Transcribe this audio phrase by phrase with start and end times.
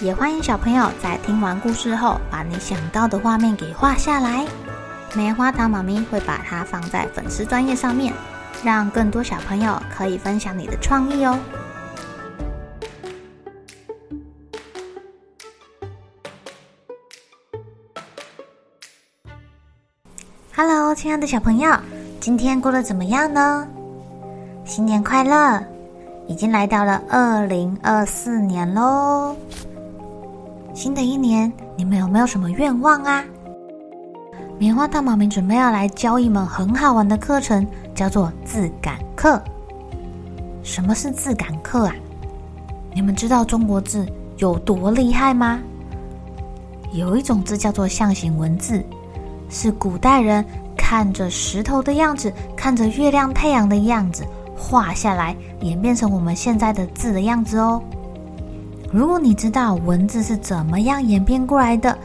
[0.00, 4.46] 也欢迎小朋友在听完故事后，把你想到的画面给画下来。
[5.14, 8.12] 棉花糖妈咪会把它放在粉丝专页上面，
[8.62, 11.38] 让更多小朋友可以分享你的创意哦。
[20.54, 21.74] Hello，亲爱的小朋友，
[22.20, 23.66] 今天过得怎么样呢？
[24.66, 25.62] 新年快乐！
[26.28, 29.34] 已经来到了二零二四年喽。
[30.76, 33.24] 新的一年，你们有没有什么愿望啊？
[34.58, 39.42] 棉花糖妈咪准备要来教一门很好玩的课程，叫做字感课。
[40.62, 41.94] 什么是字感课啊？
[42.94, 45.58] 你们知道中国字有多厉害吗？
[46.92, 48.84] 有一种字叫做象形文字，
[49.48, 50.44] 是古代人
[50.76, 57.82] 看着石头的样子，看着月亮、太阳的样子画下来，演变成我们现在的字的样子哦。
[58.96, 61.98] 如果你知道文字是怎么样演变过来的，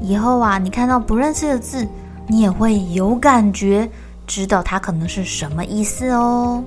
[0.00, 1.86] 以后啊，你看到不认识的字，
[2.26, 3.86] 你也会有感觉，
[4.26, 6.64] 知道它可能是什么意思哦。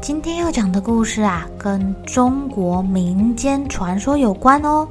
[0.00, 4.86] 今天要讲的故事啊，跟中国民间传说有关哦，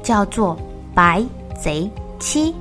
[0.00, 0.54] 叫做
[0.94, 1.24] 《白
[1.60, 1.90] 贼
[2.20, 2.52] 七》。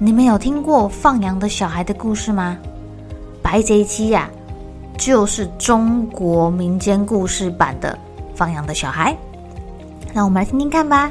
[0.00, 2.58] 你们有听过放羊的小孩的故事吗？
[3.40, 4.28] 白贼七呀，
[4.98, 7.96] 就是中国民间故事版的。
[8.34, 9.16] 放羊的小孩，
[10.12, 11.10] 让我们来听听看吧。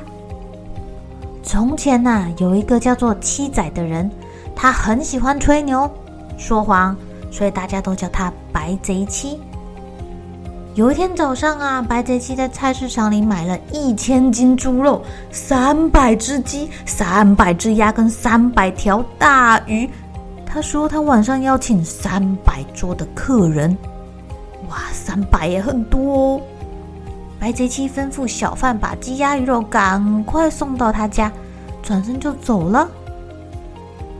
[1.43, 4.09] 从前呐、啊，有一个叫做七仔的人，
[4.55, 5.89] 他很喜欢吹牛、
[6.37, 6.95] 说谎，
[7.31, 9.39] 所以大家都叫他白贼七。
[10.75, 19.89] 有一天早上啊，白贼七在菜市场里买了一千斤猪肉、三百只鸡、三百只鸭跟三百条大鱼。
[20.45, 23.75] 他说他晚上要请三百桌的客人。
[24.69, 26.41] 哇，三百也很多哦。
[27.41, 31.31] 白贼七吩咐小贩把鸡鸭鱼肉赶快送到他家，
[31.81, 32.87] 转身就走了。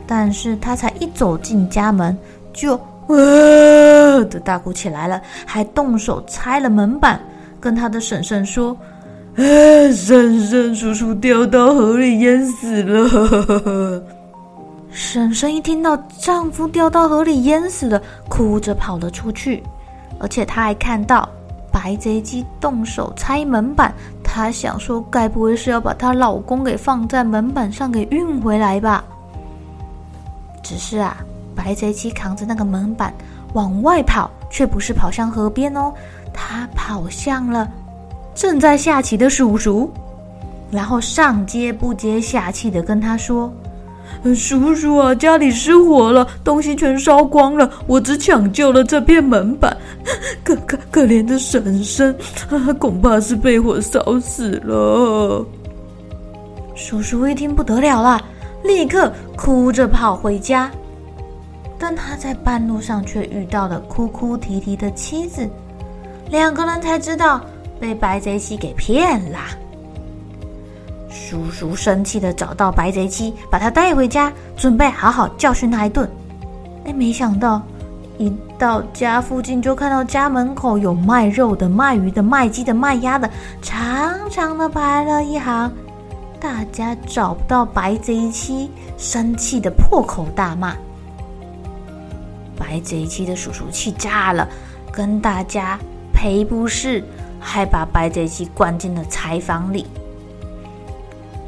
[0.08, 2.18] 但是他才一走进家门，
[2.52, 2.74] 就
[3.06, 3.16] 哇
[4.28, 7.20] 的大哭起来了，还动手拆了门板，
[7.60, 8.76] 跟他的婶婶说
[9.38, 14.02] ：“哎，婶婶，叔叔掉到河里淹死了。”
[14.90, 19.62] 婶婶一听到丈夫掉到河里淹死了，哭着跑了出去，
[20.18, 21.28] 而且她还看到。
[21.72, 29.02] 白贼七动手拆门板，她想说，该不会是要把她老公给放在门板上给运回来吧？
[30.62, 31.16] 只是啊，
[31.56, 33.12] 白贼七扛着那个门板
[33.54, 35.92] 往外跑，却不是跑向河边哦，
[36.32, 37.68] 他跑向了
[38.34, 39.90] 正在下棋的叔叔，
[40.70, 43.52] 然后上气不接下气的跟他说。
[44.34, 49.76] 叔叔啊，家里失火了，东西全烧光了，我只抢救了这片门板，
[50.44, 52.16] 可可可怜的婶婶，
[52.78, 55.44] 恐怕是被火烧死了。
[56.74, 58.20] 叔叔一听不得了了，
[58.64, 60.70] 立刻哭着跑回家，
[61.78, 65.48] 但他在半路上却遇到了哭哭啼啼的妻子，
[66.30, 67.40] 两个人才知道
[67.80, 69.38] 被白贼西给骗了。
[71.32, 76.06] 叔叔生气的找到白贼七，把他带回家，准备好好教训他一顿。
[76.84, 77.62] 哎，没想到
[78.18, 83.30] 一到家附近，就看到家门口有卖肉的、卖鱼的、卖鸡的、卖鸭的，
[83.62, 85.72] 长长的排了一行。
[86.38, 90.76] 大家找不到白贼七，生气的破口大骂。
[92.58, 94.46] 白贼七的叔叔气炸了，
[94.92, 95.78] 跟大家
[96.12, 97.02] 赔不是，
[97.40, 99.86] 还把白贼七关进了柴房里。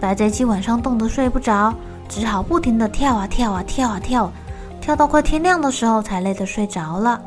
[0.05, 1.73] 白贼七晚上冻得睡不着，
[2.11, 4.31] 只好不停地跳啊跳啊跳啊跳，
[4.79, 7.19] 跳到快天亮的时候才累得睡着了。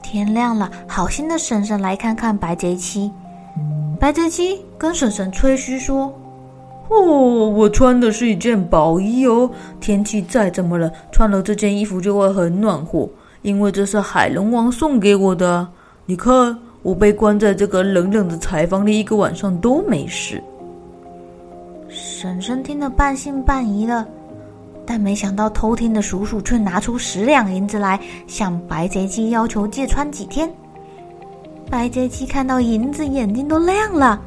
[0.00, 3.12] 天亮了，好心的婶婶来看看白贼七。
[4.00, 6.10] 白贼七跟婶婶吹嘘说
[6.88, 13.06] ：“哦，我穿的是一件薄衣哦，天气再怎么冷，穿了这件衣服就会很暖和，
[13.42, 15.68] 因为这是海龙王送给我的。
[16.06, 20.42] 你看，我被关在这个冷冷的柴房里一个晚上都没事。”
[22.20, 24.06] 婶婶听得半信半疑了，
[24.84, 30.52] 但没想到偷听的叔叔却拿出十两银子来，向白贼鸡要求借穿几天。
[31.70, 34.20] 白贼鸡看到银子，眼睛都亮了，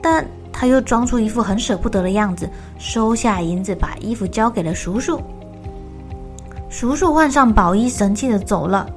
[0.00, 2.48] 但他又装出一副很舍不得的样子，
[2.78, 5.20] 收下银子，把衣服交给了叔叔。
[6.70, 8.88] 叔叔换上宝衣，神气的走了。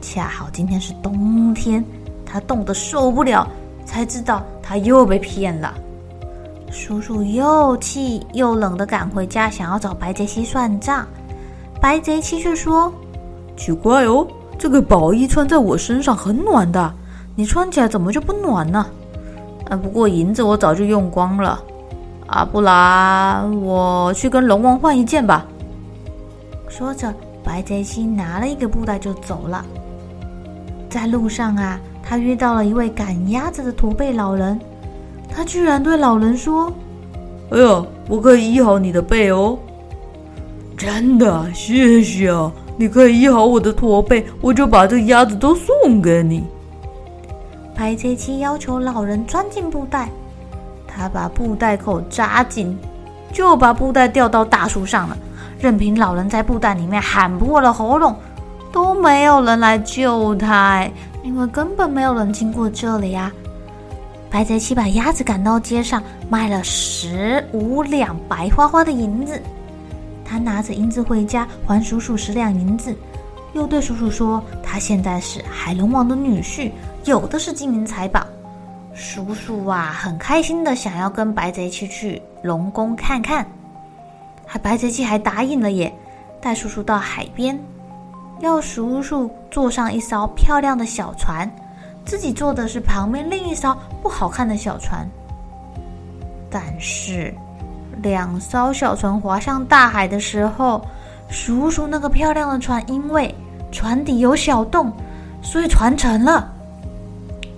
[0.00, 1.84] 恰好今天是冬天，
[2.24, 3.46] 他冻得受不了，
[3.84, 5.74] 才知道他又被骗了。
[6.70, 11.06] 叔叔又气又冷的赶回家，想要找白贼七算账。
[11.80, 12.92] 白贼七却说
[13.56, 14.26] ：“奇怪哦，
[14.58, 16.92] 这个宝衣穿在我身上很暖的，
[17.34, 18.86] 你穿起来怎么就不暖呢？
[19.70, 21.62] 啊，不过银子我早就用光了，
[22.26, 25.46] 啊，不然我去跟龙王换一件吧。”
[26.68, 27.12] 说着，
[27.42, 29.64] 白贼七拿了一个布袋就走了。
[30.90, 34.58] 在路上啊，他遇到了一位赶鸭子的驼背老人。
[35.36, 36.72] 他居然对老人说
[37.52, 39.58] ：“哎呀，我可以医好你的背哦！”
[40.78, 42.50] 真的，谢谢啊！
[42.78, 46.42] 你可以医好我的驼背，我就把这鸭子都送给你。
[47.74, 50.08] 白贼七要求老人钻进布袋，
[50.86, 52.74] 他把布袋口扎紧，
[53.30, 55.14] 就把布袋吊到大树上了。
[55.60, 58.16] 任凭老人在布袋里面喊破了喉咙，
[58.72, 60.88] 都没有人来救他，
[61.22, 63.30] 因为根本没有人经过这里呀。
[64.36, 69.40] 白贼七把鸭子赶到街上，卖了十五两白花花的银子。
[70.26, 72.94] 他拿着银子回家，还叔叔十两银子，
[73.54, 76.70] 又对叔叔说：“他现在是海龙王的女婿，
[77.06, 78.26] 有的是金银财宝。”
[78.92, 83.46] 叔叔啊，很开心的想要跟白贼七去龙宫看看。
[84.44, 85.90] 还白贼七还答应了耶，
[86.42, 87.58] 带叔叔到海边，
[88.40, 91.50] 要叔叔坐上一艘漂亮的小船。
[92.06, 95.06] 自己坐的是旁边另一艘不好看的小船，
[96.48, 97.34] 但是
[98.00, 100.80] 两艘小船划向大海的时候，
[101.28, 103.34] 叔叔那个漂亮的船因为
[103.72, 104.92] 船底有小洞，
[105.42, 106.52] 所以船沉了。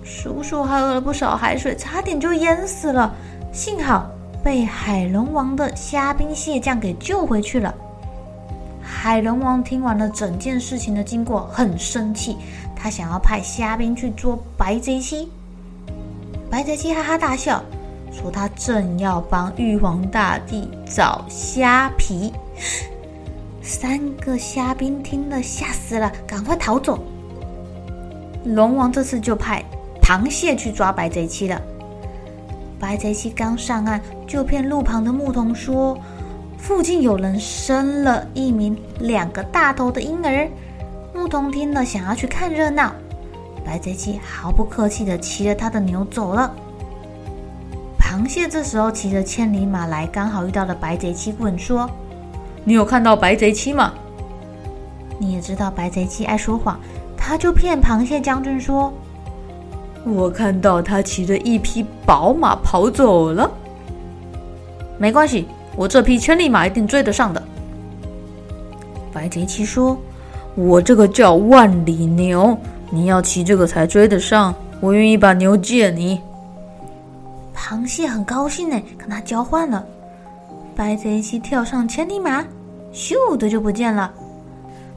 [0.03, 3.13] 叔叔还喝了不少海水，差点就淹死了，
[3.53, 4.09] 幸好
[4.43, 7.73] 被海龙王的虾兵蟹将给救回去了。
[8.81, 12.35] 海龙王听完了整件事情的经过，很生气。
[12.81, 15.27] 他想要派虾兵去捉白贼七，
[16.49, 17.61] 白贼七哈哈大笑，
[18.09, 22.31] 说他正要帮玉皇大帝找虾皮。
[23.61, 26.97] 三个虾兵听了吓死了，赶快逃走。
[28.45, 29.61] 龙王这次就派
[30.01, 31.61] 螃蟹去抓白贼七了。
[32.79, 35.99] 白贼七刚上岸，就骗路旁的牧童说，
[36.57, 40.49] 附近有人生了一名两个大头的婴儿。
[41.19, 42.93] 牧童听了，想要去看热闹。
[43.65, 46.49] 白贼七毫不客气的骑着他的牛走了。
[47.99, 51.89] 螃蟹这时候骑着千里马来，刚好遇到了白贼七，问说
[52.63, 53.93] ：“你有看到白贼七吗？”
[55.19, 56.79] 你也知道白贼七爱说谎，
[57.17, 58.91] 他就骗螃蟹将军说
[60.07, 63.51] ：“我看到他骑着一匹宝马跑走了。”
[64.97, 67.43] 没关系，我这匹千里马一定追得上的。
[69.11, 69.97] 白贼七说。
[70.55, 72.57] 我这个叫万里牛，
[72.89, 74.53] 你要骑这个才追得上。
[74.81, 76.21] 我愿意把牛借你。
[77.55, 79.85] 螃蟹很高兴呢，跟他交换了。
[80.75, 82.41] 白贼七跳上千里马，
[82.93, 84.11] 咻的就不见了。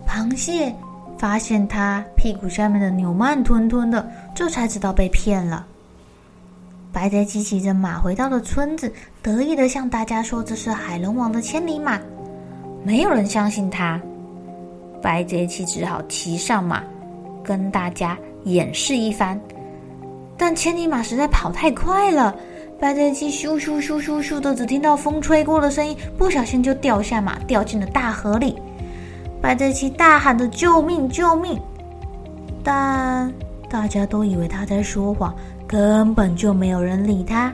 [0.06, 0.72] 螃蟹
[1.18, 5.66] 发现他屁股下面的牛慢吞吞的，这才知道被骗了。
[6.92, 8.92] 白贼七骑着马回到了村子，
[9.22, 11.98] 得意的向大家说：“这是海龙王的千里马。”
[12.84, 14.00] 没有人相信他。
[15.02, 16.82] 白贼七只好骑上马，
[17.42, 19.38] 跟大家演示一番。
[20.38, 22.34] 但千里马实在跑太快了，
[22.80, 28.56] 白贼七咻咻咻咻咻的，只听到风吹过的声音，不小心就掉下马，掉进了大河里。
[29.40, 31.60] 白贼七大喊着“救命，救命”，
[32.62, 33.32] 但
[33.68, 35.34] 大家都以为他在说谎，
[35.66, 37.52] 根本就没有人理他。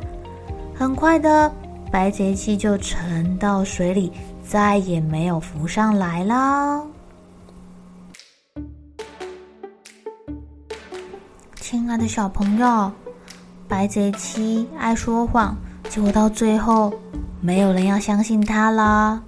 [0.75, 1.51] 很快的，
[1.91, 4.13] 白贼七就沉到水里，
[4.43, 6.85] 再也没有浮上来了。
[11.71, 12.91] 亲爱的小朋友，
[13.69, 15.55] 白贼七爱说谎，
[15.91, 16.91] 结果到最后
[17.43, 19.23] 没有人要相信他了，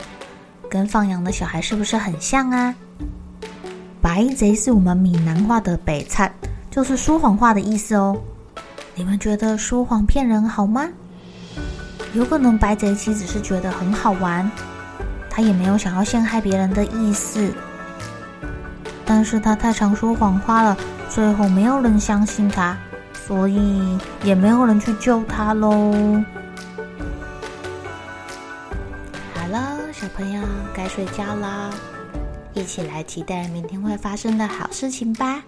[0.70, 2.75] 跟放羊的小孩是不是很像啊？
[4.00, 6.32] 白贼是我们闽南话的北菜，
[6.70, 8.18] 就是说谎话的意思哦。
[8.94, 10.88] 你们觉得说谎骗人好吗？
[12.14, 14.50] 有可能白贼七只是觉得很好玩，
[15.28, 17.52] 他也没有想要陷害别人的意思，
[19.04, 20.75] 但是他太常说谎话了。
[21.11, 22.79] 最后没有人相信他，
[23.26, 25.93] 所以也没有人去救他喽。
[29.35, 30.40] 好了，小朋友
[30.73, 31.71] 该睡觉啦，
[32.55, 35.43] 一起来期待明天会发生的好事情吧。